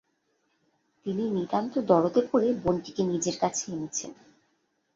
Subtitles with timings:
[1.05, 4.11] তিনি নিতান্ত দরদে পড়ে বোনটিকে নিজের কাছে এনেছেন।